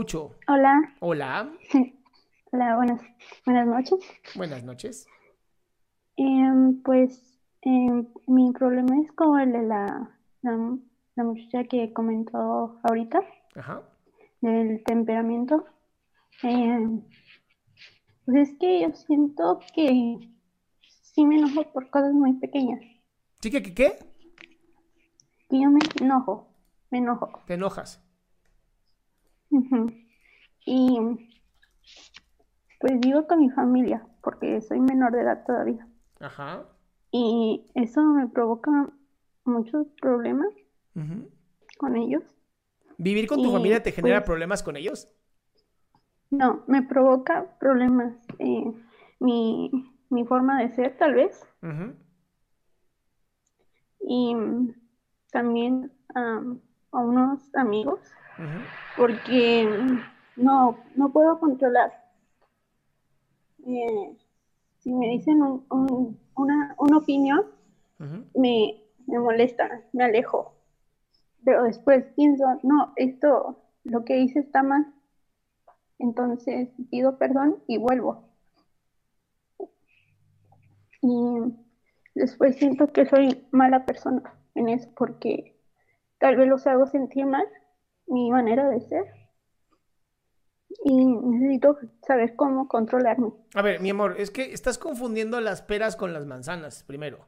[0.00, 0.34] Escucho.
[0.48, 1.52] Hola, Hola,
[2.52, 3.02] hola, buenas,
[3.44, 3.98] buenas noches.
[4.34, 5.06] buenas noches.
[6.16, 10.78] Em, pues em, mi problema es como el de la, la,
[11.16, 13.20] la muchacha que comentó ahorita,
[13.56, 13.82] Ajá.
[14.40, 15.66] del temperamento.
[16.42, 17.02] Em,
[18.24, 20.18] pues es que yo siento que
[21.02, 22.80] sí me enojo por cosas muy pequeñas.
[23.42, 23.98] ¿Sí que qué?
[25.50, 26.48] Que yo me enojo,
[26.90, 27.42] me enojo.
[27.46, 28.02] Te enojas.
[29.50, 29.86] Ujú.
[30.66, 30.98] Y
[32.80, 35.86] pues vivo con mi familia, porque soy menor de edad todavía.
[36.20, 36.64] Ajá.
[37.12, 38.70] Y eso me provoca
[39.44, 40.48] muchos problemas
[40.94, 41.28] Ujú.
[41.78, 42.22] con ellos.
[42.98, 45.08] ¿Vivir con tu Y, familia te genera pues- problemas con ellos?
[46.30, 48.72] No, me provoca problemas eh,
[49.18, 49.70] mi,
[50.10, 51.44] mi forma de ser, tal vez.
[51.62, 51.94] Ujú.
[54.00, 54.74] Y mm,
[55.32, 56.60] también am,
[56.92, 58.00] a unos amigos,
[58.96, 59.68] Porque
[60.36, 61.92] no, no puedo controlar.
[63.66, 64.16] Eh,
[64.78, 67.46] si me dicen un- un- una, una opinión,
[68.34, 70.54] me, me molesta, me alejo.
[71.44, 74.92] Pero después pienso, no, esto, lo que hice está mal.
[75.98, 78.24] Entonces pido perdón y vuelvo.
[81.02, 81.54] Y
[82.14, 85.56] después siento que soy mala persona en eso porque
[86.18, 87.46] tal vez los hago sentir mal,
[88.10, 89.04] mi manera de ser.
[90.84, 93.32] Y necesito saber cómo controlarme.
[93.54, 97.26] A ver, mi amor, es que estás confundiendo las peras con las manzanas, primero.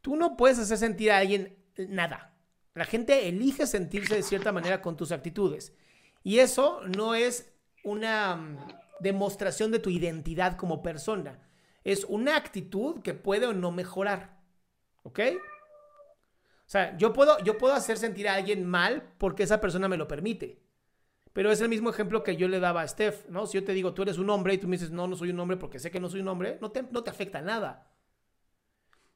[0.00, 2.34] Tú no puedes hacer sentir a alguien nada.
[2.74, 5.72] La gente elige sentirse de cierta manera con tus actitudes.
[6.22, 7.52] Y eso no es
[7.84, 8.58] una mm,
[9.00, 11.40] demostración de tu identidad como persona.
[11.84, 14.38] Es una actitud que puede o no mejorar.
[15.02, 15.20] ¿Ok?
[16.68, 19.96] O sea, yo puedo, yo puedo hacer sentir a alguien mal porque esa persona me
[19.96, 20.60] lo permite.
[21.32, 23.46] Pero es el mismo ejemplo que yo le daba a Steph, ¿no?
[23.46, 25.30] Si yo te digo, tú eres un hombre y tú me dices, no, no soy
[25.30, 27.90] un hombre porque sé que no soy un hombre, no te, no te afecta nada.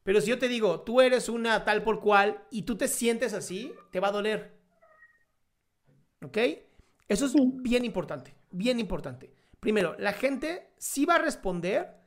[0.02, 3.34] Pero si yo te digo, tú eres una tal por cual y tú te sientes
[3.34, 4.58] así, te va a doler.
[6.24, 6.38] ¿Ok?
[7.06, 9.34] Eso es bien importante, bien importante.
[9.60, 12.00] Primero, la gente sí va a responder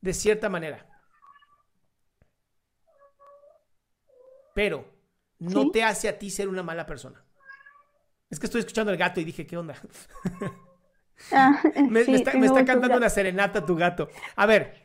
[0.00, 0.88] de cierta manera.
[4.58, 4.84] Pero
[5.38, 5.70] no Sí.
[5.72, 7.24] te hace a ti ser una mala persona.
[8.28, 9.76] Es que estoy escuchando al gato y dije, ¿qué onda?
[11.30, 14.08] Ah, Me, sí, me está, me cantando una serenata tu gato.
[14.34, 14.82] A ver.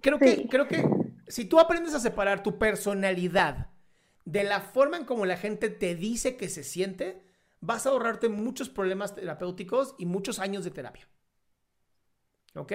[0.00, 0.84] Creo que, creo que
[1.28, 3.68] si tú aprendes a separar tu personalidad
[4.24, 7.22] de la forma en como la gente te dice que se siente,
[7.60, 11.08] vas a ahorrarte muchos problemas terapéuticos y muchos años de terapia.
[12.56, 12.72] ¿Ok?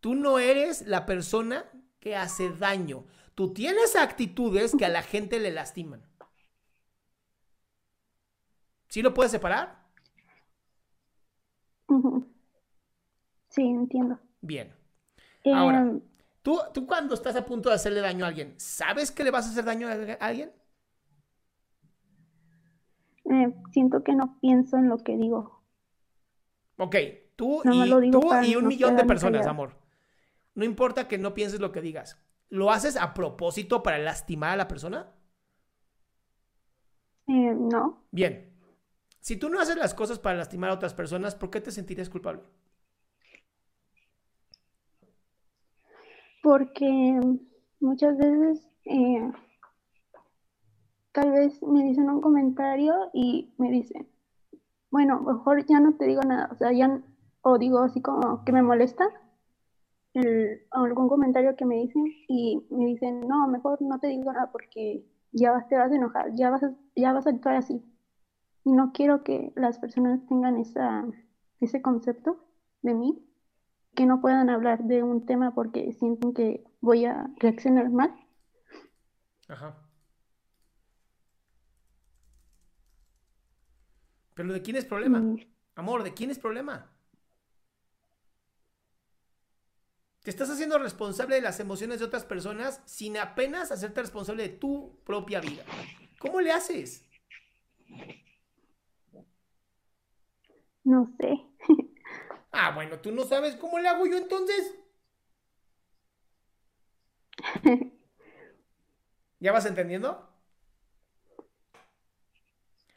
[0.00, 1.70] Tú no eres la persona
[2.00, 3.06] que hace daño.
[3.34, 6.02] Tú tienes actitudes que a la gente le lastiman.
[8.88, 9.84] ¿Sí lo puedes separar?
[13.48, 14.18] Sí, entiendo.
[14.40, 14.72] Bien.
[15.50, 16.00] Ahora, Em,
[16.42, 19.46] ¿tú, tú cuando estás a punto de hacerle daño a alguien, ¿sabes que le vas
[19.46, 19.92] a hacer daño a
[20.26, 20.52] alguien?
[23.24, 25.62] eh, siento que no pienso en lo que digo.
[26.76, 26.96] Ok,
[27.36, 29.76] tú No, y, lo digo tú para y un no millón de personas, amor.
[30.54, 32.18] No importa que no pienses lo que digas.
[32.50, 35.12] ¿Lo haces a propósito para lastimar a la persona?
[37.26, 38.52] Eh, no, Bien.
[39.20, 42.10] Si tú no haces las cosas para lastimar a otras personas, ¿por qué te sentirías
[42.10, 42.42] culpable?
[46.44, 47.18] porque
[47.80, 49.32] muchas veces eh,
[51.12, 54.06] tal vez me dicen un comentario y me dicen,
[54.90, 57.00] bueno, mejor ya no te digo nada, o sea, ya,
[57.40, 59.06] o digo así como que me molesta
[60.14, 64.50] el- algún comentario que me dicen y me dicen, no, mejor no te digo nada
[64.52, 67.82] porque ya vas, te vas a enojar, ya vas a, ya vas a actuar así.
[68.64, 71.04] Y no quiero que las personas tengan esa,
[71.60, 72.44] ese concepto
[72.82, 73.20] de mí,
[73.94, 78.14] que no puedan hablar de un tema porque sienten que voy a reaccionar mal.
[79.48, 79.76] Ajá.
[84.34, 85.20] Pero ¿de quién es problema?
[85.20, 85.36] Mm.
[85.76, 86.93] Amor, ¿de quién es problema?
[90.24, 94.48] Te estás haciendo responsable de las emociones de otras personas sin apenas hacerte responsable de
[94.56, 95.62] tu propia vida.
[96.18, 97.04] ¿Cómo le haces?
[100.84, 101.40] No sé.
[102.56, 104.76] Ah, bueno, tú no sabes cómo le hago yo entonces.
[109.40, 110.30] ¿Ya vas entendiendo?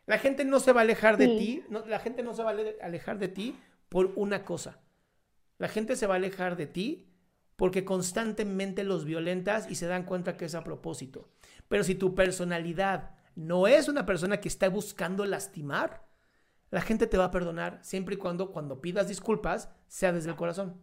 [0.05, 1.37] La gente no se va a alejar de Sí.
[1.37, 3.59] ti, no, la gente no se va a ale- alejar de ti
[3.89, 4.79] por una cosa.
[5.57, 7.06] La gente se va a alejar de ti
[7.57, 11.29] porque constantemente los violentas y se dan cuenta que es a propósito.
[11.69, 16.07] Pero si tu personalidad no es una persona que está buscando lastimar,
[16.71, 20.37] la gente te va a perdonar siempre y cuando cuando pidas disculpas sea desde el
[20.37, 20.81] corazón.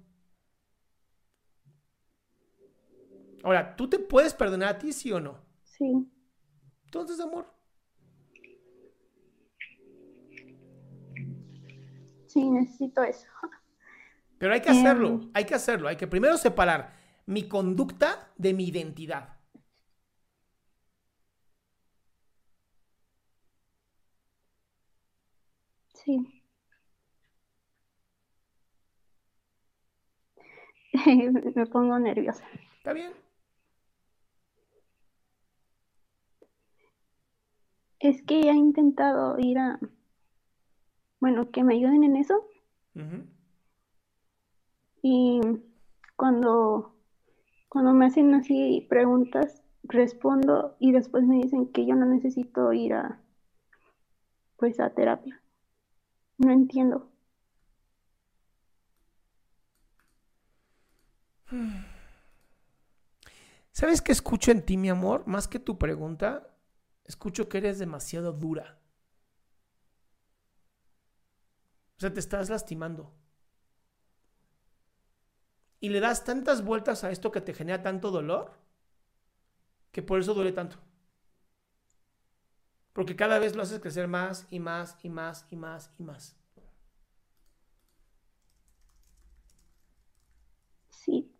[3.44, 5.38] Ahora, ¿tú te puedes perdonar a ti, sí o no?
[5.64, 6.08] Sí,
[6.86, 7.46] Entonces, amor,
[12.26, 13.26] sí, necesito eso.
[14.44, 16.92] Pero hay que hacerlo, hay que hacerlo, hay que primero separar
[17.24, 19.38] mi conducta de mi identidad.
[25.94, 26.42] Sí.
[31.54, 32.44] Me pongo nerviosa.
[32.76, 33.14] ¿Está bien?
[37.98, 39.80] Es que he intentado ir a,
[41.18, 42.46] bueno, que me ayuden en eso.
[45.06, 45.38] Y
[46.16, 46.96] cuando,
[47.68, 52.94] cuando me hacen así preguntas, respondo y después me dicen que yo no necesito ir
[52.94, 53.20] a,
[54.56, 55.42] pues, a terapia.
[56.38, 57.12] No entiendo.
[63.72, 65.26] ¿Sabes qué escucho en ti, mi amor?
[65.26, 66.56] Más que tu pregunta,
[67.04, 68.80] escucho que eres demasiado dura.
[71.98, 73.12] O sea, te estás lastimando.
[75.84, 78.50] Y le das tantas vueltas a esto que te genera tanto dolor,
[79.92, 80.76] que por eso duele tanto.
[82.94, 86.34] Porque cada vez lo haces crecer más y más y más y más y más.
[90.90, 91.30] Sí,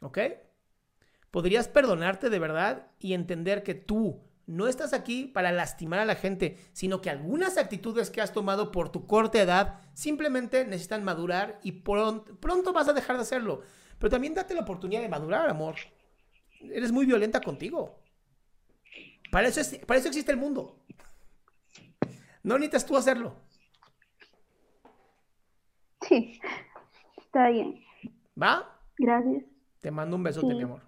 [0.00, 0.18] ¿Ok?
[1.30, 6.14] Podrías perdonarte de verdad y entender que tú no estás aquí para lastimar a la
[6.16, 11.60] gente, sino que algunas actitudes que has tomado por tu corta edad simplemente necesitan madurar
[11.62, 13.60] y pron- pronto vas a dejar de hacerlo.
[13.98, 15.76] Pero también date la oportunidad de madurar, amor.
[16.60, 18.00] Eres muy violenta contigo.
[19.30, 20.82] Para eso, es- para eso existe el mundo.
[22.42, 23.36] No necesitas tú hacerlo.
[26.08, 26.40] sí,
[27.18, 27.84] está bien.
[28.40, 28.80] ¿Va?
[28.96, 29.44] Gracias.
[29.80, 30.54] Te mando un besote, Sí.
[30.54, 30.87] mi amor.